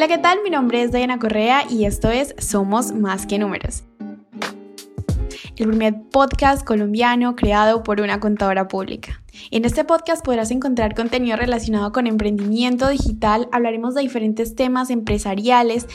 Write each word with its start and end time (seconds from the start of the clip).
Hola, 0.00 0.08
¿qué 0.08 0.16
tal? 0.16 0.38
Mi 0.42 0.48
nombre 0.48 0.82
es 0.82 0.92
Diana 0.92 1.18
Correa 1.18 1.64
y 1.68 1.84
esto 1.84 2.10
es 2.10 2.34
Somos 2.38 2.90
Más 2.90 3.26
que 3.26 3.38
Números. 3.38 3.82
El 5.56 5.68
primer 5.68 5.94
podcast 6.10 6.64
colombiano 6.64 7.36
creado 7.36 7.82
por 7.82 8.00
una 8.00 8.18
contadora 8.18 8.66
pública. 8.66 9.22
En 9.50 9.66
este 9.66 9.84
podcast 9.84 10.24
podrás 10.24 10.50
encontrar 10.52 10.94
contenido 10.94 11.36
relacionado 11.36 11.92
con 11.92 12.06
emprendimiento 12.06 12.88
digital, 12.88 13.46
hablaremos 13.52 13.94
de 13.94 14.00
diferentes 14.00 14.54
temas 14.54 14.88
empresariales, 14.88 15.86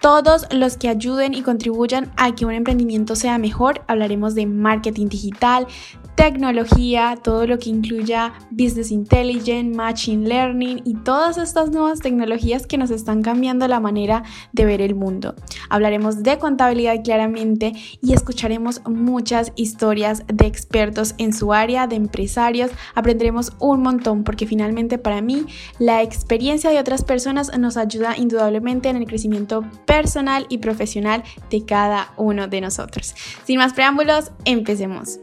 todos 0.00 0.48
los 0.50 0.76
que 0.76 0.88
ayuden 0.88 1.32
y 1.32 1.42
contribuyan 1.42 2.10
a 2.16 2.34
que 2.34 2.44
un 2.44 2.52
emprendimiento 2.54 3.14
sea 3.14 3.38
mejor. 3.38 3.82
Hablaremos 3.86 4.34
de 4.34 4.46
marketing 4.46 5.06
digital, 5.06 5.68
tecnología, 6.14 7.18
todo 7.22 7.46
lo 7.46 7.58
que 7.58 7.70
incluya 7.70 8.32
business 8.50 8.90
intelligence, 8.90 9.76
machine 9.76 10.28
learning 10.28 10.82
y 10.84 10.94
todas 10.94 11.38
estas 11.38 11.70
nuevas 11.70 12.00
tecnologías 12.00 12.66
que 12.66 12.78
nos 12.78 12.90
están 12.90 13.22
cambiando 13.22 13.66
la 13.68 13.80
manera 13.80 14.22
de 14.52 14.64
ver 14.64 14.80
el 14.82 14.94
mundo. 14.94 15.34
Hablaremos 15.68 16.22
de 16.22 16.38
contabilidad 16.38 17.02
claramente 17.02 17.72
y 18.00 18.12
escucharemos 18.12 18.82
muchas 18.86 19.52
historias 19.56 20.22
de 20.32 20.46
expertos 20.46 21.14
en 21.18 21.32
su 21.32 21.52
área, 21.52 21.86
de 21.86 21.96
empresarios. 21.96 22.70
Aprenderemos 22.94 23.52
un 23.58 23.82
montón 23.82 24.24
porque 24.24 24.46
finalmente 24.46 24.98
para 24.98 25.22
mí 25.22 25.46
la 25.78 26.02
experiencia 26.02 26.70
de 26.70 26.78
otras 26.78 27.04
personas 27.04 27.56
nos 27.58 27.76
ayuda 27.76 28.16
indudablemente 28.16 28.88
en 28.88 28.96
el 28.96 29.06
crecimiento 29.06 29.64
personal 29.86 30.46
y 30.48 30.58
profesional 30.58 31.22
de 31.50 31.64
cada 31.64 32.12
uno 32.16 32.48
de 32.48 32.60
nosotros. 32.60 33.14
Sin 33.44 33.58
más 33.58 33.72
preámbulos, 33.72 34.30
empecemos. 34.44 35.18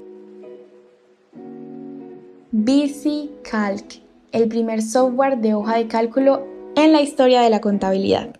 Calc, 3.43 4.01
el 4.31 4.47
primer 4.47 4.81
software 4.81 5.37
de 5.37 5.53
hoja 5.53 5.75
de 5.75 5.87
cálculo 5.87 6.47
en 6.75 6.91
la 6.93 7.01
historia 7.01 7.41
de 7.41 7.51
la 7.51 7.61
contabilidad. 7.61 8.35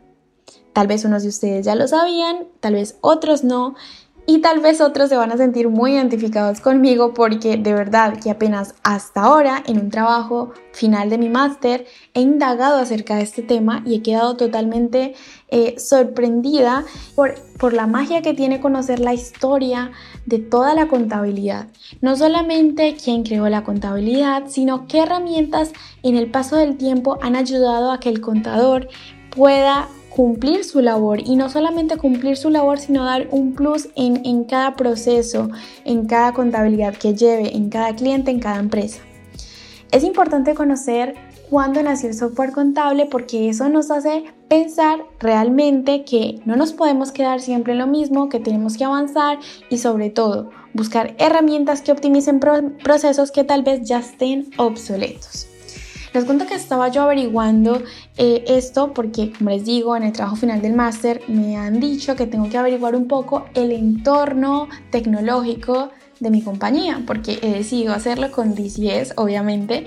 Tal 0.74 0.88
vez 0.88 1.06
unos 1.06 1.22
de 1.22 1.30
ustedes 1.30 1.64
ya 1.64 1.76
lo 1.76 1.88
sabían, 1.88 2.48
tal 2.60 2.74
vez 2.74 2.98
otros 3.02 3.44
no, 3.44 3.76
y 4.30 4.42
tal 4.42 4.60
vez 4.60 4.80
otros 4.80 5.10
se 5.10 5.18
van 5.18 5.32
a 5.32 5.38
sentir 5.38 5.70
muy 5.70 5.94
identificados 5.94 6.60
conmigo 6.60 7.16
porque 7.16 7.58
de 7.58 7.74
verdad 7.74 8.20
que 8.22 8.30
apenas 8.30 8.76
hasta 8.84 9.22
ahora 9.22 9.64
en 9.66 9.80
un 9.80 9.90
trabajo 9.90 10.54
final 10.72 11.10
de 11.10 11.18
mi 11.18 11.30
máster 11.30 11.88
he 12.14 12.22
indagado 12.22 12.78
acerca 12.78 13.16
de 13.16 13.24
este 13.24 13.42
tema 13.42 13.82
y 13.88 13.96
he 13.96 14.02
quedado 14.04 14.38
totalmente 14.38 15.16
eh, 15.48 15.80
sorprendida 15.80 16.86
por, 17.16 17.34
por 17.58 17.74
la 17.74 17.88
magia 17.88 18.22
que 18.22 18.36
tiene 18.36 18.62
conocer 18.62 19.00
la 19.00 19.16
historia 19.16 19.94
de 20.28 20.38
toda 20.38 20.76
la 20.76 20.88
contabilidad. 20.88 21.66
No 22.02 22.16
solamente 22.16 22.96
quién 23.04 23.24
creó 23.24 23.50
la 23.50 23.64
contabilidad, 23.64 24.44
sino 24.48 24.86
qué 24.86 25.00
herramientas 25.00 25.72
en 26.04 26.16
el 26.16 26.30
paso 26.30 26.56
del 26.56 26.78
tiempo 26.78 27.18
han 27.24 27.36
ayudado 27.36 27.92
a 27.92 28.00
que 28.00 28.10
el 28.10 28.22
contador 28.22 28.90
pueda 29.32 29.88
cumplir 30.10 30.64
su 30.64 30.82
labor 30.82 31.20
y 31.20 31.36
no 31.36 31.50
solamente 31.50 31.98
cumplir 31.98 32.38
su 32.38 32.50
labor, 32.50 32.80
sino 32.80 33.06
dar 33.06 33.28
un 33.32 33.54
plus 33.54 33.90
en, 33.96 34.26
en 34.26 34.44
cada 34.44 34.76
proceso, 34.76 35.50
en 35.86 36.06
cada 36.06 36.34
contabilidad 36.34 36.96
que 36.96 37.14
lleve, 37.14 37.56
en 37.56 37.70
cada 37.70 37.96
cliente, 37.96 38.32
en 38.32 38.40
cada 38.40 38.60
empresa. 38.60 39.02
Es 39.92 40.04
importante 40.04 40.54
conocer 40.54 41.16
cuándo 41.50 41.82
nació 41.82 42.10
el 42.10 42.16
software 42.16 42.52
contable 42.52 43.08
porque 43.08 43.50
eso 43.50 43.70
nos 43.70 43.90
hace 43.90 44.26
pensar 44.48 45.00
realmente 45.20 46.06
que 46.06 46.40
no 46.46 46.56
nos 46.56 46.74
podemos 46.74 47.12
quedar 47.12 47.40
siempre 47.40 47.74
en 47.74 47.80
lo 47.80 47.88
mismo, 47.88 48.30
que 48.30 48.40
tenemos 48.40 48.78
que 48.78 48.86
avanzar 48.86 49.40
y 49.70 49.78
sobre 49.78 50.10
todo 50.10 50.52
buscar 50.74 51.16
herramientas 51.18 51.82
que 51.82 51.92
optimicen 51.92 52.40
procesos 52.40 53.32
que 53.32 53.44
tal 53.44 53.64
vez 53.64 53.88
ya 53.88 54.00
estén 54.00 54.52
obsoletos. 54.58 55.49
Les 56.14 56.26
cuento 56.26 56.46
que 56.48 56.56
estaba 56.56 56.90
yo 56.90 57.04
averiguando 57.04 57.84
eh, 58.18 58.44
esto 58.48 58.94
porque, 58.94 59.32
como 59.32 59.52
les 59.52 59.66
digo, 59.66 59.96
en 59.96 60.02
el 60.02 60.12
trabajo 60.12 60.38
final 60.38 60.60
del 60.60 60.74
máster 60.74 61.22
me 61.28 61.56
han 61.56 61.80
dicho 61.80 62.16
que 62.16 62.26
tengo 62.26 62.50
que 62.50 62.58
averiguar 62.58 62.96
un 62.96 63.08
poco 63.08 63.46
el 63.54 63.72
entorno 63.72 64.68
tecnológico 64.90 65.92
de 66.20 66.32
mi 66.32 66.42
compañía, 66.42 67.04
porque 67.06 67.38
he 67.44 67.52
decidido 67.52 67.94
hacerlo 67.94 68.32
con 68.32 68.56
DCS, 68.56 69.14
obviamente, 69.18 69.86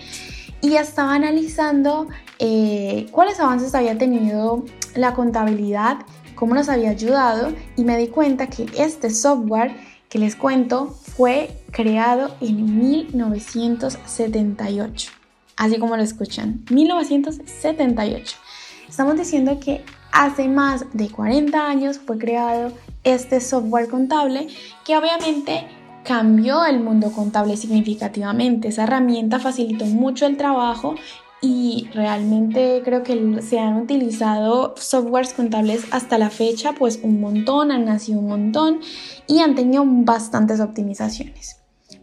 y 0.60 0.76
estaba 0.76 1.14
analizando 1.14 2.06
eh, 2.38 3.08
cuáles 3.10 3.40
avances 3.40 3.74
había 3.74 3.98
tenido 3.98 4.64
la 4.94 5.14
contabilidad, 5.14 6.06
cómo 6.36 6.54
nos 6.54 6.68
había 6.68 6.90
ayudado, 6.90 7.52
y 7.76 7.82
me 7.82 7.96
di 7.96 8.06
cuenta 8.06 8.46
que 8.46 8.66
este 8.76 9.10
software 9.10 9.74
que 10.08 10.20
les 10.20 10.36
cuento 10.36 10.94
fue 11.16 11.50
creado 11.72 12.32
en 12.40 12.78
1978 12.78 15.21
así 15.56 15.78
como 15.78 15.96
lo 15.96 16.02
escuchan, 16.02 16.64
1978. 16.70 18.36
Estamos 18.88 19.16
diciendo 19.16 19.58
que 19.60 19.84
hace 20.12 20.48
más 20.48 20.84
de 20.92 21.08
40 21.08 21.66
años 21.66 21.98
fue 21.98 22.18
creado 22.18 22.72
este 23.04 23.40
software 23.40 23.88
contable 23.88 24.48
que 24.84 24.96
obviamente 24.96 25.66
cambió 26.04 26.64
el 26.64 26.80
mundo 26.80 27.12
contable 27.12 27.56
significativamente. 27.56 28.68
Esa 28.68 28.84
herramienta 28.84 29.38
facilitó 29.38 29.86
mucho 29.86 30.26
el 30.26 30.36
trabajo 30.36 30.94
y 31.40 31.88
realmente 31.92 32.82
creo 32.84 33.02
que 33.02 33.42
se 33.42 33.58
han 33.58 33.76
utilizado 33.76 34.74
softwares 34.76 35.32
contables 35.32 35.84
hasta 35.90 36.18
la 36.18 36.30
fecha, 36.30 36.72
pues 36.72 37.00
un 37.02 37.20
montón, 37.20 37.72
han 37.72 37.84
nacido 37.84 38.20
un 38.20 38.28
montón 38.28 38.80
y 39.26 39.40
han 39.40 39.54
tenido 39.54 39.84
bastantes 39.86 40.60
optimizaciones. 40.60 41.61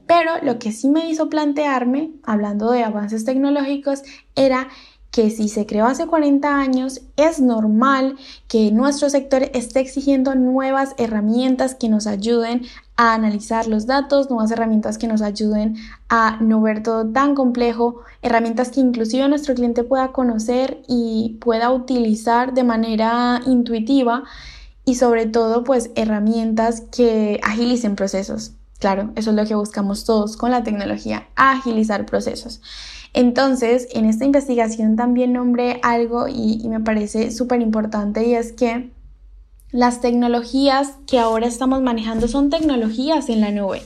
Pero 0.09 0.31
lo 0.41 0.57
que 0.57 0.71
sí 0.71 0.89
me 0.89 1.07
hizo 1.07 1.29
plantearme, 1.29 2.09
hablando 2.23 2.71
de 2.71 2.83
avances 2.83 3.25
tecnológicos, 3.25 4.01
era 4.35 4.67
que 5.11 5.29
si 5.29 5.49
se 5.49 5.67
creó 5.67 5.85
hace 5.85 6.07
40 6.07 6.59
años, 6.59 7.01
es 7.15 7.39
normal 7.39 8.15
que 8.47 8.71
nuestro 8.71 9.11
sector 9.11 9.43
esté 9.53 9.81
exigiendo 9.81 10.33
nuevas 10.33 10.95
herramientas 10.97 11.75
que 11.75 11.89
nos 11.89 12.07
ayuden 12.07 12.63
a 12.95 13.13
analizar 13.13 13.67
los 13.67 13.85
datos, 13.85 14.31
nuevas 14.31 14.49
herramientas 14.49 14.97
que 14.97 15.05
nos 15.05 15.21
ayuden 15.21 15.75
a 16.09 16.39
no 16.41 16.59
ver 16.59 16.81
todo 16.81 17.07
tan 17.07 17.35
complejo, 17.35 18.01
herramientas 18.23 18.71
que 18.71 18.79
inclusive 18.79 19.27
nuestro 19.27 19.53
cliente 19.53 19.83
pueda 19.83 20.11
conocer 20.11 20.81
y 20.87 21.37
pueda 21.39 21.71
utilizar 21.71 22.55
de 22.55 22.63
manera 22.63 23.41
intuitiva 23.45 24.23
y 24.85 24.95
sobre 24.95 25.27
todo 25.27 25.63
pues 25.63 25.91
herramientas 25.93 26.81
que 26.81 27.39
agilicen 27.43 27.95
procesos. 27.95 28.55
Claro, 28.79 29.11
eso 29.15 29.31
es 29.31 29.35
lo 29.35 29.45
que 29.45 29.55
buscamos 29.55 30.05
todos 30.05 30.37
con 30.37 30.51
la 30.51 30.63
tecnología, 30.63 31.27
agilizar 31.35 32.05
procesos. 32.05 32.61
Entonces, 33.13 33.89
en 33.91 34.05
esta 34.05 34.23
investigación 34.23 34.95
también 34.95 35.33
nombré 35.33 35.79
algo 35.83 36.27
y, 36.29 36.65
me 36.69 36.79
parece 36.79 37.31
súper 37.31 37.61
importante 37.61 38.25
y 38.25 38.35
es 38.35 38.53
que 38.53 38.91
las 39.71 39.99
tecnologías 39.99 40.93
que 41.07 41.19
ahora 41.19 41.45
estamos 41.45 41.81
manejando 41.81 42.27
son 42.27 42.49
tecnologías 42.49 43.29
en 43.29 43.41
la 43.41 43.51
nube. 43.51 43.81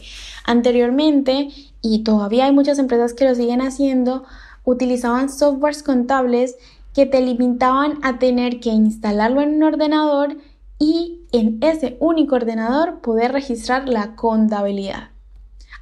Anteriormente, 0.45 1.49
y 1.81 2.03
todavía 2.03 2.45
hay 2.45 2.51
muchas 2.51 2.77
empresas 2.77 3.13
que 3.13 3.25
lo 3.25 3.33
siguen 3.33 3.61
haciendo, 3.61 4.23
utilizaban 4.63 5.29
softwares 5.29 5.81
contables 5.81 6.55
que 6.93 7.05
te 7.07 7.21
limitaban 7.21 7.97
a 8.03 8.19
tener 8.19 8.59
que 8.59 8.69
instalarlo 8.69 9.41
en 9.41 9.55
un 9.55 9.63
ordenador 9.63 10.37
y 10.83 11.21
en 11.31 11.59
ese 11.61 11.95
único 12.01 12.35
ordenador 12.35 12.99
poder 12.99 13.31
registrar 13.31 13.87
la 13.87 14.17
contabilidad. 14.17 15.11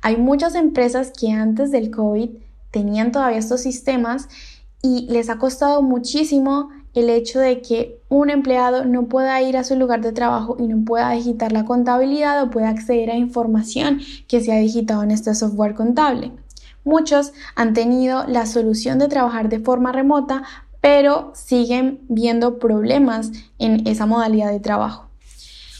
Hay 0.03 0.17
muchas 0.17 0.53
empresas 0.53 1.11
que 1.19 1.31
antes 1.31 1.71
del 1.71 1.89
COVID 1.89 2.29
tenían 2.69 3.11
todavía 3.11 3.39
estos 3.39 3.61
sistemas 3.61 4.29
y 4.83 5.07
les 5.09 5.31
ha 5.31 5.39
costado 5.39 5.81
muchísimo 5.81 6.69
el 6.93 7.09
hecho 7.09 7.39
de 7.39 7.63
que 7.63 7.99
un 8.09 8.29
empleado 8.29 8.85
no 8.85 9.07
pueda 9.07 9.41
ir 9.41 9.57
a 9.57 9.63
su 9.63 9.75
lugar 9.75 10.01
de 10.01 10.11
trabajo 10.11 10.55
y 10.59 10.67
no 10.67 10.85
pueda 10.85 11.09
digitar 11.09 11.51
la 11.51 11.65
contabilidad 11.65 12.43
o 12.43 12.51
pueda 12.51 12.69
acceder 12.69 13.09
a 13.09 13.15
información 13.15 14.01
que 14.27 14.39
se 14.39 14.51
ha 14.51 14.57
digitado 14.57 15.01
en 15.01 15.09
este 15.09 15.33
software 15.33 15.73
contable. 15.73 16.31
Muchos 16.83 17.33
han 17.55 17.73
tenido 17.73 18.27
la 18.27 18.45
solución 18.45 18.99
de 18.99 19.07
trabajar 19.07 19.49
de 19.49 19.61
forma 19.61 19.91
remota 19.91 20.43
pero 20.81 21.31
siguen 21.35 22.01
viendo 22.09 22.59
problemas 22.59 23.31
en 23.59 23.87
esa 23.87 24.05
modalidad 24.05 24.51
de 24.51 24.59
trabajo. 24.59 25.07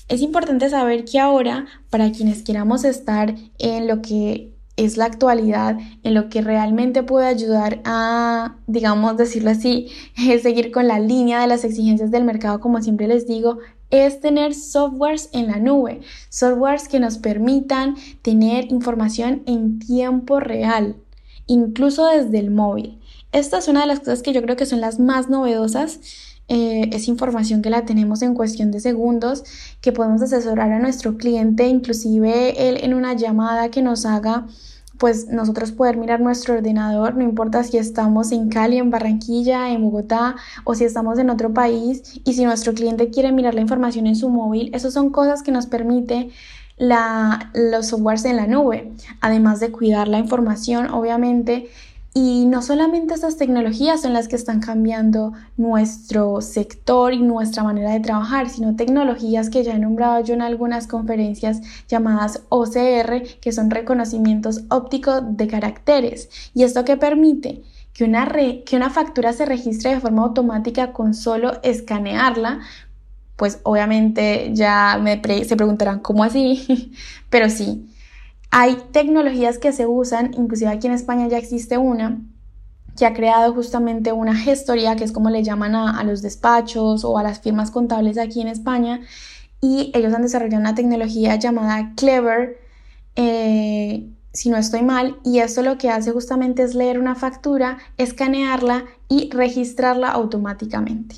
Es 0.07 0.21
importante 0.21 0.69
saber 0.69 1.05
que 1.05 1.19
ahora, 1.19 1.65
para 1.89 2.11
quienes 2.11 2.43
queramos 2.43 2.83
estar 2.83 3.35
en 3.57 3.87
lo 3.87 4.01
que 4.01 4.53
es 4.77 4.97
la 4.97 5.05
actualidad, 5.05 5.77
en 6.03 6.13
lo 6.13 6.29
que 6.29 6.41
realmente 6.41 7.03
puede 7.03 7.27
ayudar 7.27 7.81
a, 7.85 8.57
digamos, 8.67 9.17
decirlo 9.17 9.51
así, 9.51 9.87
seguir 10.41 10.71
con 10.71 10.87
la 10.87 10.99
línea 10.99 11.41
de 11.41 11.47
las 11.47 11.63
exigencias 11.63 12.11
del 12.11 12.23
mercado, 12.23 12.59
como 12.59 12.81
siempre 12.81 13.07
les 13.07 13.27
digo, 13.27 13.59
es 13.89 14.21
tener 14.21 14.53
softwares 14.53 15.29
en 15.33 15.47
la 15.47 15.57
nube, 15.57 16.01
softwares 16.29 16.87
que 16.87 16.99
nos 16.99 17.17
permitan 17.17 17.95
tener 18.21 18.71
información 18.71 19.43
en 19.45 19.79
tiempo 19.79 20.39
real, 20.39 20.95
incluso 21.45 22.07
desde 22.07 22.39
el 22.39 22.51
móvil. 22.51 23.00
Esta 23.31 23.59
es 23.59 23.67
una 23.67 23.81
de 23.81 23.87
las 23.87 23.99
cosas 23.99 24.21
que 24.21 24.33
yo 24.33 24.41
creo 24.41 24.55
que 24.55 24.65
son 24.65 24.81
las 24.81 24.99
más 24.99 25.29
novedosas. 25.29 25.99
Eh, 26.47 26.89
es 26.91 27.07
información 27.07 27.61
que 27.61 27.69
la 27.69 27.85
tenemos 27.85 28.21
en 28.21 28.33
cuestión 28.33 28.71
de 28.71 28.81
segundos, 28.81 29.43
que 29.79 29.93
podemos 29.93 30.21
asesorar 30.21 30.71
a 30.71 30.79
nuestro 30.79 31.15
cliente, 31.17 31.67
inclusive 31.67 32.67
él 32.67 32.79
en 32.81 32.93
una 32.93 33.13
llamada 33.13 33.69
que 33.69 33.81
nos 33.81 34.05
haga 34.05 34.47
pues 34.97 35.29
nosotros 35.29 35.71
poder 35.71 35.97
mirar 35.97 36.19
nuestro 36.19 36.53
ordenador, 36.53 37.15
no 37.15 37.23
importa 37.23 37.63
si 37.63 37.77
estamos 37.77 38.31
en 38.31 38.49
Cali, 38.49 38.77
en 38.77 38.91
Barranquilla, 38.91 39.71
en 39.71 39.81
Bogotá 39.81 40.35
o 40.63 40.75
si 40.75 40.83
estamos 40.83 41.17
en 41.17 41.31
otro 41.31 41.51
país 41.53 42.21
y 42.23 42.33
si 42.33 42.45
nuestro 42.45 42.75
cliente 42.75 43.09
quiere 43.09 43.31
mirar 43.31 43.55
la 43.55 43.61
información 43.61 44.05
en 44.05 44.15
su 44.15 44.29
móvil, 44.29 44.69
esas 44.75 44.93
son 44.93 45.09
cosas 45.09 45.41
que 45.41 45.51
nos 45.51 45.65
permite 45.65 46.29
los 46.77 47.87
softwares 47.87 48.25
en 48.25 48.35
la 48.35 48.45
nube, 48.45 48.91
además 49.21 49.59
de 49.59 49.71
cuidar 49.71 50.07
la 50.07 50.19
información, 50.19 50.91
obviamente, 50.91 51.69
y 52.13 52.45
no 52.45 52.61
solamente 52.61 53.13
estas 53.13 53.37
tecnologías 53.37 54.01
son 54.01 54.11
las 54.11 54.27
que 54.27 54.35
están 54.35 54.59
cambiando 54.59 55.31
nuestro 55.55 56.41
sector 56.41 57.13
y 57.13 57.21
nuestra 57.21 57.63
manera 57.63 57.91
de 57.91 58.01
trabajar, 58.01 58.49
sino 58.49 58.75
tecnologías 58.75 59.49
que 59.49 59.63
ya 59.63 59.75
he 59.75 59.79
nombrado 59.79 60.21
yo 60.21 60.33
en 60.33 60.41
algunas 60.41 60.87
conferencias 60.87 61.61
llamadas 61.87 62.41
OCR, 62.49 63.23
que 63.39 63.53
son 63.53 63.69
reconocimientos 63.69 64.63
ópticos 64.69 65.21
de 65.37 65.47
caracteres. 65.47 66.29
¿Y 66.53 66.63
esto 66.63 66.83
que 66.83 66.97
permite? 66.97 67.63
Que 67.93 68.03
una, 68.03 68.27
que 68.27 68.75
una 68.75 68.89
factura 68.89 69.31
se 69.31 69.45
registre 69.45 69.91
de 69.91 70.01
forma 70.01 70.23
automática 70.23 70.91
con 70.91 71.13
solo 71.13 71.61
escanearla, 71.63 72.59
pues 73.37 73.59
obviamente 73.63 74.51
ya 74.53 74.99
me 75.01 75.21
se 75.45 75.55
preguntarán 75.55 75.99
cómo 75.99 76.25
así, 76.25 76.91
pero 77.29 77.49
sí, 77.49 77.87
hay 78.51 78.75
tecnologías 78.91 79.57
que 79.57 79.71
se 79.71 79.87
usan, 79.87 80.33
inclusive 80.33 80.69
aquí 80.69 80.87
en 80.87 80.93
España 80.93 81.27
ya 81.29 81.37
existe 81.37 81.77
una, 81.77 82.21
que 82.97 83.05
ha 83.05 83.13
creado 83.13 83.53
justamente 83.53 84.11
una 84.11 84.35
gestoría, 84.35 84.97
que 84.97 85.05
es 85.05 85.13
como 85.13 85.29
le 85.29 85.43
llaman 85.43 85.73
a, 85.75 86.03
los 86.03 86.21
despachos 86.21 87.05
o 87.05 87.17
a 87.17 87.23
las 87.23 87.39
firmas 87.39 87.71
contables 87.71 88.17
aquí 88.17 88.41
en 88.41 88.49
España, 88.49 88.99
y 89.61 89.91
ellos 89.93 90.13
han 90.13 90.23
desarrollado 90.23 90.59
una 90.59 90.75
tecnología 90.75 91.35
llamada 91.37 91.93
Clever, 91.95 92.59
eh, 93.15 94.09
si 94.33 94.49
no 94.49 94.57
estoy 94.57 94.81
mal, 94.81 95.17
y 95.23 95.39
esto 95.39 95.61
lo 95.61 95.77
que 95.77 95.89
hace 95.89 96.11
justamente 96.11 96.63
es 96.63 96.75
leer 96.75 96.99
una 96.99 97.15
factura, 97.15 97.77
escanearla 97.97 98.83
y 99.07 99.29
registrarla 99.31 100.09
automáticamente. 100.09 101.15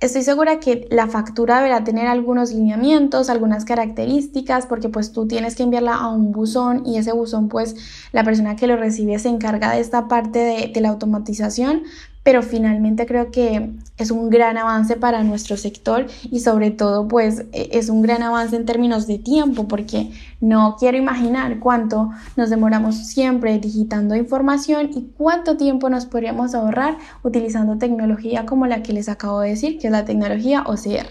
Estoy 0.00 0.22
segura 0.22 0.60
que 0.60 0.88
la 0.90 1.08
factura 1.08 1.58
deberá 1.58 1.84
tener 1.84 2.06
algunos 2.06 2.52
lineamientos, 2.52 3.28
algunas 3.28 3.66
características, 3.66 4.64
porque 4.64 4.88
pues 4.88 5.12
tú 5.12 5.28
tienes 5.28 5.56
que 5.56 5.62
enviarla 5.62 5.94
a 5.94 6.08
un 6.08 6.32
buzón 6.32 6.86
y 6.86 6.96
ese 6.96 7.12
buzón 7.12 7.50
pues 7.50 7.76
la 8.12 8.24
persona 8.24 8.56
que 8.56 8.66
lo 8.66 8.78
recibe 8.78 9.18
se 9.18 9.28
encarga 9.28 9.74
de 9.74 9.80
esta 9.80 10.08
parte 10.08 10.38
de, 10.38 10.70
de 10.72 10.80
la 10.80 10.88
automatización, 10.88 11.82
pero 12.22 12.42
finalmente 12.42 13.06
creo 13.06 13.30
que 13.30 13.70
es 13.96 14.10
un 14.10 14.30
gran 14.30 14.58
avance 14.58 14.96
para 14.96 15.22
nuestro 15.22 15.56
sector 15.56 16.06
y 16.30 16.40
sobre 16.40 16.70
todo 16.70 17.08
pues 17.08 17.44
e, 17.52 17.70
es 17.72 17.88
un 17.88 18.02
gran 18.02 18.22
avance 18.22 18.56
en 18.56 18.66
términos 18.66 19.06
de 19.06 19.18
tiempo 19.18 19.68
porque 19.68 20.10
no 20.40 20.76
quiero 20.78 20.98
imaginar 20.98 21.60
cuánto 21.60 22.10
nos 22.36 22.50
demoramos 22.50 23.06
siempre 23.06 23.58
digitando 23.58 24.14
información 24.14 24.90
y 24.94 25.10
cuánto 25.16 25.56
tiempo 25.56 25.88
nos 25.88 26.06
podríamos 26.06 26.54
ahorrar 26.54 26.98
utilizando 27.22 27.78
tecnología 27.78 28.46
como 28.46 28.66
la 28.66 28.82
que 28.82 28.92
les 28.92 29.08
acabo 29.08 29.40
de 29.40 29.50
decir 29.50 29.78
que 29.78 29.86
es 29.86 29.92
la 29.92 30.04
tecnología 30.04 30.64
OCR. 30.66 31.08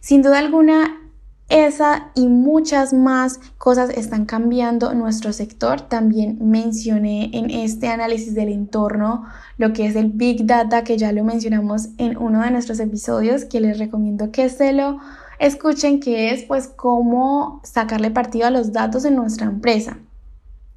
Sin 0.00 0.22
duda 0.22 0.38
alguna 0.38 1.03
esa 1.48 2.10
y 2.14 2.28
muchas 2.28 2.92
más 2.92 3.38
cosas 3.58 3.90
están 3.90 4.24
cambiando 4.24 4.94
nuestro 4.94 5.32
sector. 5.32 5.82
También 5.82 6.38
mencioné 6.40 7.30
en 7.32 7.50
este 7.50 7.88
análisis 7.88 8.34
del 8.34 8.48
entorno 8.48 9.26
lo 9.58 9.72
que 9.72 9.86
es 9.86 9.96
el 9.96 10.10
Big 10.10 10.46
Data, 10.46 10.84
que 10.84 10.96
ya 10.96 11.12
lo 11.12 11.22
mencionamos 11.24 11.88
en 11.98 12.16
uno 12.16 12.42
de 12.42 12.50
nuestros 12.50 12.80
episodios, 12.80 13.44
que 13.44 13.60
les 13.60 13.78
recomiendo 13.78 14.30
que 14.30 14.48
se 14.48 14.72
lo 14.72 14.98
escuchen, 15.38 16.00
que 16.00 16.32
es 16.32 16.44
pues 16.44 16.68
cómo 16.68 17.60
sacarle 17.62 18.10
partido 18.10 18.46
a 18.46 18.50
los 18.50 18.72
datos 18.72 19.04
en 19.04 19.16
nuestra 19.16 19.46
empresa. 19.46 19.98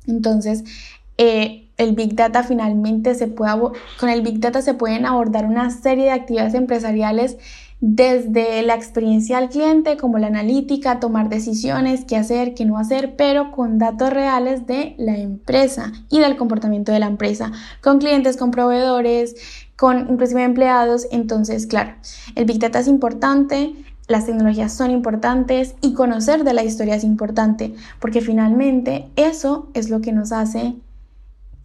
Entonces, 0.05 0.63
eh, 1.17 1.66
el 1.77 1.93
Big 1.93 2.15
Data 2.15 2.43
finalmente 2.43 3.13
se 3.15 3.27
puede, 3.27 3.53
con 3.99 4.09
el 4.09 4.21
Big 4.21 4.39
Data 4.39 4.61
se 4.61 4.73
pueden 4.73 5.05
abordar 5.05 5.45
una 5.45 5.69
serie 5.69 6.05
de 6.05 6.11
actividades 6.11 6.55
empresariales 6.55 7.37
desde 7.79 8.63
la 8.63 8.73
experiencia 8.73 9.37
al 9.37 9.49
cliente, 9.49 9.97
como 9.97 10.17
la 10.17 10.27
analítica, 10.27 10.99
tomar 10.99 11.29
decisiones, 11.29 12.05
qué 12.05 12.17
hacer, 12.17 12.55
qué 12.55 12.65
no 12.65 12.79
hacer, 12.79 13.15
pero 13.15 13.51
con 13.51 13.77
datos 13.77 14.11
reales 14.11 14.65
de 14.65 14.95
la 14.97 15.17
empresa 15.17 15.91
y 16.09 16.19
del 16.19 16.37
comportamiento 16.37 16.91
de 16.91 16.99
la 16.99 17.05
empresa, 17.05 17.51
con 17.81 17.99
clientes, 17.99 18.35
con 18.35 18.49
proveedores, 18.49 19.35
con 19.75 20.09
inclusive 20.09 20.43
empleados. 20.43 21.07
Entonces, 21.11 21.67
claro, 21.67 21.93
el 22.33 22.45
Big 22.45 22.57
Data 22.57 22.79
es 22.79 22.87
importante, 22.87 23.73
las 24.07 24.25
tecnologías 24.25 24.73
son 24.73 24.89
importantes 24.89 25.75
y 25.81 25.93
conocer 25.93 26.43
de 26.43 26.53
la 26.53 26.63
historia 26.63 26.95
es 26.95 27.03
importante, 27.03 27.75
porque 27.99 28.21
finalmente 28.21 29.07
eso 29.15 29.69
es 29.75 29.91
lo 29.91 30.01
que 30.01 30.13
nos 30.13 30.31
hace 30.31 30.75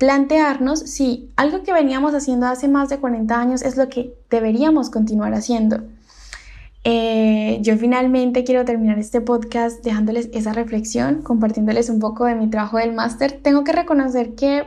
plantearnos 0.03 0.81
si 0.81 1.31
algo 1.37 1.63
que 1.63 1.73
veníamos 1.73 2.13
haciendo 2.13 2.47
hace 2.49 2.67
más 2.67 2.89
de 2.89 2.99
40 2.99 3.41
años 3.41 3.63
es 3.63 3.77
lo 3.77 3.89
que 3.89 4.13
deberíamos 4.31 4.91
continuar 4.91 5.33
haciendo. 5.33 5.85
Eh, 6.83 7.61
yo 7.63 7.79
finalmente 7.79 8.43
quiero 8.43 8.65
terminar 8.65 8.99
este 8.99 9.21
podcast 9.21 9.85
dejándoles 9.85 10.29
esa 10.33 10.53
reflexión, 10.53 11.23
compartiéndoles 11.23 11.89
un 11.89 12.01
poco 12.01 12.25
de 12.25 12.35
mi 12.35 12.51
trabajo 12.51 12.79
del 12.79 12.95
máster. 12.95 13.39
Tengo 13.45 13.63
que 13.63 13.71
reconocer 13.71 14.35
que 14.35 14.65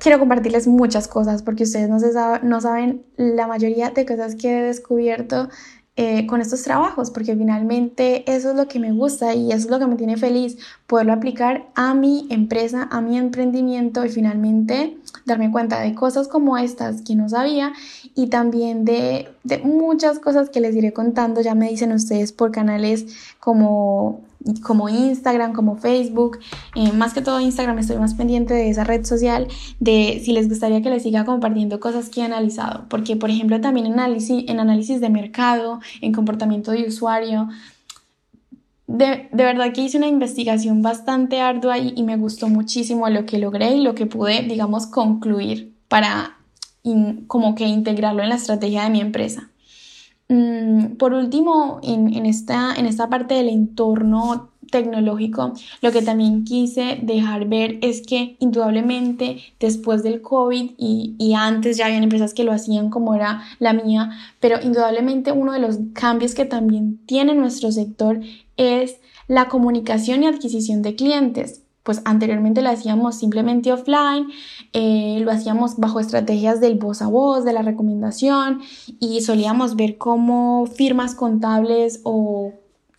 quiero 0.00 0.18
compartirles 0.18 0.66
muchas 0.66 1.06
cosas 1.06 1.44
porque 1.44 1.62
ustedes 1.62 1.88
no, 1.88 1.98
no 2.42 2.60
saben 2.60 3.04
la 3.16 3.46
mayoría 3.46 3.90
de 3.90 4.04
cosas 4.04 4.34
que 4.34 4.58
he 4.58 4.62
descubierto 4.62 5.48
eh, 5.94 6.26
con 6.26 6.40
estos 6.40 6.62
trabajos, 6.62 7.10
porque 7.10 7.36
finalmente 7.36 8.24
eso 8.32 8.50
es 8.50 8.56
lo 8.56 8.66
que 8.66 8.78
me 8.78 8.92
gusta 8.92 9.34
y 9.34 9.52
eso 9.52 9.66
es 9.66 9.70
lo 9.70 9.78
que 9.78 9.86
me 9.86 9.96
tiene 9.96 10.16
feliz, 10.16 10.56
poderlo 10.86 11.12
aplicar 11.12 11.66
a 11.74 11.92
mi 11.92 12.26
empresa, 12.30 12.88
a 12.90 13.02
mi 13.02 13.18
emprendimiento 13.18 14.02
y 14.02 14.08
finalmente 14.08 14.96
darme 15.26 15.52
cuenta 15.52 15.80
de 15.80 15.94
cosas 15.94 16.28
como 16.28 16.56
estas 16.56 17.02
que 17.02 17.14
no 17.14 17.28
sabía 17.28 17.74
y 18.14 18.28
también 18.28 18.86
de, 18.86 19.28
de 19.44 19.58
muchas 19.58 20.18
cosas 20.18 20.48
que 20.48 20.62
les 20.62 20.74
iré 20.74 20.94
contando, 20.94 21.42
ya 21.42 21.54
me 21.54 21.68
dicen 21.68 21.92
ustedes 21.92 22.32
por 22.32 22.52
canales 22.52 23.34
como 23.38 24.22
como 24.62 24.88
Instagram, 24.88 25.52
como 25.52 25.76
Facebook, 25.76 26.38
eh, 26.74 26.92
más 26.92 27.14
que 27.14 27.22
todo 27.22 27.40
Instagram 27.40 27.78
estoy 27.78 27.96
más 27.98 28.14
pendiente 28.14 28.54
de 28.54 28.70
esa 28.70 28.84
red 28.84 29.04
social, 29.04 29.48
de 29.80 30.20
si 30.24 30.32
les 30.32 30.48
gustaría 30.48 30.82
que 30.82 30.90
les 30.90 31.02
siga 31.02 31.24
compartiendo 31.24 31.80
cosas 31.80 32.08
que 32.08 32.20
he 32.20 32.24
analizado, 32.24 32.86
porque 32.88 33.16
por 33.16 33.30
ejemplo 33.30 33.60
también 33.60 33.86
en 33.86 33.94
análisis, 33.94 34.44
en 34.48 34.60
análisis 34.60 35.00
de 35.00 35.10
mercado, 35.10 35.80
en 36.00 36.12
comportamiento 36.12 36.72
de 36.72 36.86
usuario, 36.86 37.48
de, 38.86 39.28
de, 39.32 39.44
verdad 39.44 39.72
que 39.72 39.82
hice 39.82 39.96
una 39.96 40.08
investigación 40.08 40.82
bastante 40.82 41.40
ardua 41.40 41.78
y, 41.78 41.94
y, 41.96 42.02
me 42.02 42.16
gustó 42.16 42.48
muchísimo 42.48 43.08
lo 43.08 43.24
que 43.24 43.38
logré 43.38 43.76
y 43.76 43.82
lo 43.82 43.94
que 43.94 44.04
pude, 44.04 44.42
digamos, 44.42 44.86
concluir 44.86 45.72
para 45.88 46.36
como 47.26 47.54
que 47.54 47.64
integrarlo 47.64 48.22
en 48.22 48.30
la 48.30 48.34
estrategia 48.34 48.84
de 48.84 48.90
mi 48.90 49.00
empresa. 49.00 49.51
Mm, 50.32 50.96
por 50.96 51.12
último, 51.12 51.78
en, 51.82 52.24
esta, 52.24 52.74
en 52.74 52.86
esta 52.86 53.10
parte 53.10 53.34
del 53.34 53.50
entorno 53.50 54.48
tecnológico, 54.70 55.52
lo 55.82 55.92
que 55.92 56.00
también 56.00 56.44
quise 56.44 56.98
dejar 57.02 57.46
ver 57.48 57.78
es 57.82 58.00
que 58.00 58.36
indudablemente 58.38 59.42
después 59.60 60.02
del 60.02 60.22
COVID 60.22 60.70
y, 60.78 61.14
y, 61.18 61.34
antes 61.34 61.76
ya 61.76 61.84
habían 61.84 62.04
empresas 62.04 62.32
que 62.32 62.44
lo 62.44 62.52
hacían 62.52 62.88
como 62.88 63.14
era 63.14 63.42
la 63.58 63.74
mía, 63.74 64.10
pero 64.40 64.56
indudablemente 64.62 65.32
uno 65.32 65.52
de 65.52 65.58
los 65.58 65.78
cambios 65.92 66.34
que 66.34 66.46
también 66.46 66.98
tiene 67.04 67.34
nuestro 67.34 67.70
sector 67.70 68.20
es 68.56 69.00
la 69.28 69.48
comunicación 69.50 70.22
y 70.22 70.28
adquisición 70.28 70.80
de 70.80 70.94
clientes 70.94 71.61
pues 71.82 72.00
anteriormente 72.04 72.62
lo 72.62 72.70
hacíamos 72.70 73.16
simplemente 73.16 73.72
offline, 73.72 74.28
eh, 74.72 75.18
lo 75.20 75.30
hacíamos 75.30 75.76
bajo 75.78 76.00
estrategias 76.00 76.60
del 76.60 76.76
voz 76.76 77.02
a 77.02 77.08
voz, 77.08 77.44
de 77.44 77.52
la 77.52 77.62
recomendación 77.62 78.60
y 79.00 79.20
solíamos 79.22 79.76
ver 79.76 79.98
cómo 79.98 80.66
firmas 80.66 81.14
contables 81.14 82.00
o 82.04 82.52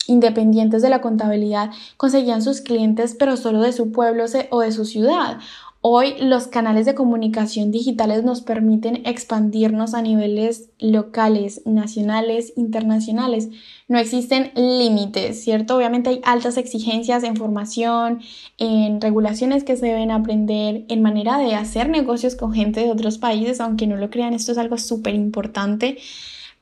independientes 0.08 0.82
de 0.82 0.90
la 0.90 1.02
contabilidad 1.02 1.72
conseguían 1.96 2.42
sus 2.42 2.60
clientes 2.60 3.16
pero 3.18 3.38
solo 3.38 3.62
de 3.62 3.72
su 3.72 3.92
pueblo 3.92 4.26
o 4.50 4.60
de 4.60 4.72
su 4.72 4.86
ciudad 4.86 5.40
Hoy 5.86 6.16
los 6.18 6.48
canales 6.48 6.86
de 6.86 6.96
comunicación 6.96 7.70
digitales 7.70 8.24
nos 8.24 8.40
permiten 8.42 9.06
expandirnos 9.06 9.94
a 9.94 10.02
niveles 10.02 10.70
locales, 10.80 11.62
nacionales, 11.66 12.54
internacionales. 12.56 13.50
No 13.90 14.00
existen 14.00 14.54
límites, 14.56 15.44
¿cierto? 15.44 15.76
Obviamente 15.76 16.10
hay 16.10 16.22
altas 16.24 16.56
exigencias 16.56 17.26
en 17.26 17.36
formación, 17.36 18.22
en 18.58 19.02
regulaciones 19.02 19.66
que 19.66 19.76
se 19.76 19.88
deben 19.88 20.12
aprender, 20.12 20.86
en 20.88 21.02
manera 21.02 21.38
de 21.38 21.54
hacer 21.54 21.90
negocios 21.90 22.38
con 22.38 22.54
gente 22.54 22.80
de 22.80 22.90
otros 22.90 23.18
países, 23.18 23.60
aunque 23.60 23.86
no 23.86 23.98
lo 23.98 24.10
crean, 24.10 24.34
esto 24.34 24.54
es 24.54 24.58
algo 24.58 24.78
súper 24.78 25.14
importante. 25.14 25.98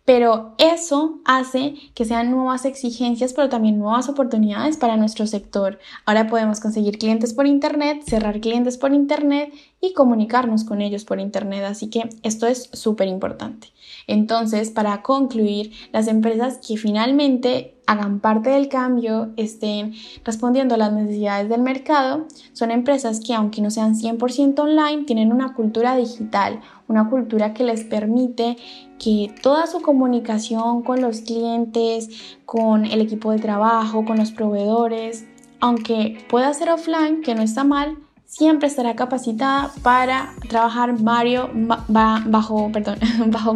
Pero 0.06 0.56
eso 0.58 1.20
hace 1.26 1.76
que 1.94 2.06
sean 2.06 2.32
nuevas 2.32 2.66
exigencias, 2.66 3.34
pero 3.34 3.50
también 3.50 3.78
nuevas 3.78 4.10
oportunidades 4.10 4.78
para 4.78 4.98
nuestro 4.98 5.28
sector. 5.28 5.80
Ahora 6.06 6.28
podemos 6.28 6.60
conseguir 6.60 6.98
clientes 6.98 7.34
por 7.34 7.46
Internet, 7.46 8.04
cerrar 8.06 8.40
clientes 8.42 8.78
por 8.78 8.94
Internet 8.94 9.54
y 9.80 9.94
comunicarnos 9.94 10.64
con 10.64 10.82
ellos 10.82 11.06
por 11.06 11.20
Internet. 11.20 11.64
Así 11.66 11.90
que 11.90 12.10
esto 12.24 12.48
es 12.48 12.70
súper 12.74 13.08
importante. 13.08 13.68
Entonces, 14.08 14.72
para 14.72 15.02
concluir, 15.02 15.72
las 15.92 16.08
empresas 16.08 16.60
que 16.66 16.78
finalmente 16.78 17.76
hagan 17.88 18.20
parte 18.20 18.52
del 18.52 18.70
cambio, 18.70 19.32
estén 19.38 19.94
respondiendo 20.24 20.76
a 20.76 20.78
las 20.78 20.94
necesidades 20.94 21.50
del 21.50 21.62
mercado, 21.62 22.26
son 22.54 22.72
empresas 22.72 23.20
que 23.20 23.34
aunque 23.34 23.62
no 23.62 23.70
sean 23.70 23.96
100% 23.96 24.60
online, 24.60 25.04
tienen 25.04 25.34
una 25.34 25.54
cultura 25.54 25.96
digital, 25.98 26.62
una 26.92 27.10
cultura 27.10 27.54
que 27.54 27.64
les 27.64 27.84
permite 27.84 28.58
que 29.00 29.34
toda 29.42 29.66
su 29.66 29.82
comunicación 29.82 30.84
con 30.84 31.02
los 31.02 31.22
clientes, 31.22 32.38
con 32.46 32.86
el 32.86 33.02
equipo 33.02 33.32
de 33.32 33.40
trabajo, 33.40 34.06
con 34.06 34.18
los 34.18 34.32
proveedores, 34.32 35.26
aunque 35.60 36.24
pueda 36.30 36.54
ser 36.54 36.70
offline, 36.70 37.22
que 37.22 37.34
no 37.34 37.42
está 37.42 37.64
mal, 37.64 37.98
siempre 38.26 38.68
estará 38.68 38.96
capacitada 38.96 39.72
para 39.84 40.34
trabajar 40.48 40.96
bajo, 40.98 42.72
perdón, 42.72 43.00
bajo 43.28 43.56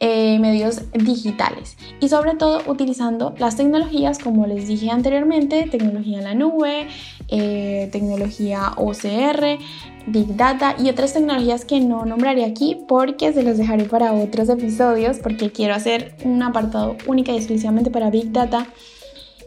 eh, 0.00 0.38
medios 0.38 0.82
digitales. 0.92 1.76
Y 2.00 2.08
sobre 2.08 2.34
todo 2.34 2.62
utilizando 2.66 3.34
las 3.38 3.56
tecnologías 3.56 4.18
como 4.18 4.46
les 4.46 4.66
dije 4.68 4.90
anteriormente, 4.90 5.68
tecnología 5.70 6.18
en 6.18 6.24
la 6.24 6.34
nube, 6.34 6.88
eh, 7.28 7.88
tecnología 7.92 8.72
OCR, 8.76 9.58
Big 10.06 10.36
Data 10.36 10.76
y 10.78 10.90
otras 10.90 11.14
tecnologías 11.14 11.64
que 11.64 11.80
no 11.80 12.04
nombraré 12.04 12.44
aquí 12.44 12.78
porque 12.88 13.32
se 13.32 13.42
los 13.42 13.56
dejaré 13.56 13.84
para 13.84 14.12
otros 14.12 14.48
episodios 14.48 15.18
porque 15.18 15.50
quiero 15.50 15.74
hacer 15.74 16.14
un 16.24 16.42
apartado 16.42 16.96
única 17.06 17.32
y 17.32 17.36
exclusivamente 17.36 17.90
para 17.90 18.10
Big 18.10 18.32
Data 18.32 18.66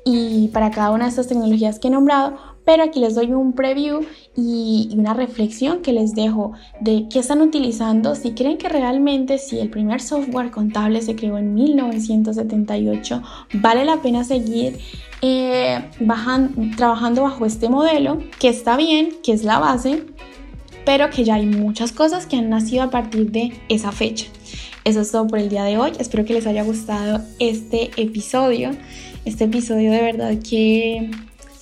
y 0.04 0.48
para 0.54 0.72
cada 0.72 0.92
una 0.92 1.04
de 1.04 1.10
estas 1.10 1.28
tecnologías 1.28 1.80
que 1.80 1.90
he 1.90 1.92
nombrado, 1.92 2.57
pero 2.68 2.84
aquí 2.84 3.00
les 3.00 3.16
doy 3.16 3.32
un 3.32 3.54
preview 3.54 4.02
y 4.36 4.90
una 4.98 5.14
reflexión 5.14 5.82
que 5.82 5.94
les 5.94 6.14
dejo 6.16 6.52
de 6.82 7.08
qué 7.10 7.20
están 7.20 7.40
utilizando, 7.40 8.14
si 8.14 8.34
creen 8.34 8.58
que 8.58 8.68
realmente 8.68 9.38
si 9.38 9.58
el 9.58 9.70
primer 9.70 10.02
software 10.02 10.52
contable 10.52 11.02
se 11.02 11.16
creó 11.16 11.38
en 11.38 11.54
1978, 11.54 13.24
vale 13.54 13.86
la 13.86 14.02
pena 14.02 14.26
seguir 14.26 14.80
eh, 15.22 15.80
trabajando 16.76 17.24
bajo 17.24 17.46
este 17.46 17.70
modelo, 17.70 18.18
que 18.38 18.50
está 18.50 18.76
bien, 18.76 19.12
que 19.24 19.32
es 19.32 19.46
la 19.46 19.60
base, 19.60 20.04
pero 20.86 21.10
que 21.10 21.24
ya 21.24 21.36
hay 21.36 21.46
muchas 21.46 21.94
cosas 21.94 22.26
que 22.26 22.36
han 22.36 22.50
nacido 22.50 22.84
a 22.84 22.90
partir 22.90 23.32
de 23.32 23.54
esa 23.70 23.94
fecha. 23.94 24.26
Eso 24.84 25.00
es 25.00 25.10
todo 25.10 25.26
por 25.26 25.40
el 25.40 25.48
día 25.48 25.64
de 25.64 25.78
hoy. 25.78 25.94
Espero 26.00 26.26
que 26.26 26.34
les 26.34 26.46
haya 26.46 26.64
gustado 26.64 27.22
este 27.40 27.92
episodio. 27.96 28.72
Este 29.24 29.46
episodio 29.46 29.90
de 29.90 30.02
verdad 30.02 30.34
que 30.38 31.12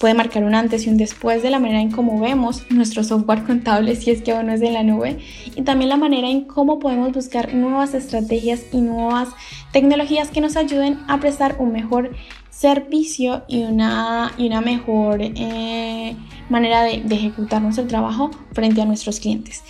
puede 0.06 0.14
marcar 0.14 0.44
un 0.44 0.54
antes 0.54 0.86
y 0.86 0.92
un 0.92 0.98
después 0.98 1.42
de 1.42 1.50
la 1.50 1.58
manera 1.58 1.82
en 1.82 1.90
cómo 1.90 2.20
vemos 2.20 2.62
nuestro 2.70 3.04
software 3.04 3.44
contable 3.44 3.96
si 3.96 4.12
es 4.12 4.22
que 4.22 4.34
aún 4.34 4.46
no 4.46 4.54
es 4.54 4.60
de 4.60 4.70
la 4.70 4.84
nube 4.84 5.18
y 5.56 5.64
también 5.64 5.90
la 5.90 5.98
manera 5.98 6.30
en 6.30 6.42
cómo 6.42 6.78
podemos 6.78 7.12
buscar 7.12 7.56
nuevas 7.56 7.96
estrategias 7.96 8.66
y 8.72 8.82
nuevas 8.82 9.30
tecnologías 9.72 10.30
que 10.30 10.42
nos 10.42 10.58
ayuden 10.58 11.00
a 11.08 11.20
prestar 11.20 11.56
un 11.58 11.72
mejor 11.72 12.12
servicio 12.52 13.46
y 13.48 13.64
una, 13.64 14.32
y 14.38 14.46
una 14.46 14.62
mejor 14.62 15.24
eh, 15.24 16.16
manera 16.50 16.84
de, 16.84 17.02
de 17.02 17.16
ejecutar 17.16 17.64
nuestro 17.64 17.88
trabajo 17.88 18.30
frente 18.52 18.84
a 18.84 18.86
nuestros 18.86 19.20
clientes. 19.20 19.64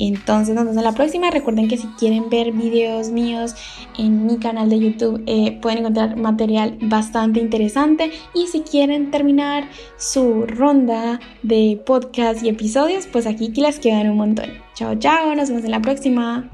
Entonces 0.00 0.54
nos 0.54 0.64
vemos 0.64 0.78
en 0.78 0.84
la 0.84 0.92
próxima. 0.92 1.30
Recuerden 1.30 1.68
que 1.68 1.76
si 1.76 1.86
quieren 1.98 2.30
ver 2.30 2.52
videos 2.52 3.10
míos 3.10 3.54
en 3.98 4.26
mi 4.26 4.38
canal 4.38 4.70
de 4.70 4.80
YouTube 4.80 5.22
eh, 5.26 5.58
pueden 5.60 5.78
encontrar 5.78 6.16
material 6.16 6.78
bastante 6.80 7.38
interesante. 7.38 8.10
Y 8.34 8.46
si 8.46 8.62
quieren 8.62 9.10
terminar 9.10 9.68
su 9.98 10.46
ronda 10.46 11.20
de 11.42 11.80
podcast 11.84 12.42
y 12.42 12.48
episodios, 12.48 13.06
pues 13.06 13.26
aquí 13.26 13.52
que 13.52 13.60
les 13.60 13.78
quedan 13.78 14.10
un 14.10 14.16
montón. 14.16 14.50
Chao, 14.74 14.94
chao, 14.94 15.34
nos 15.34 15.50
vemos 15.50 15.64
en 15.64 15.70
la 15.70 15.82
próxima. 15.82 16.48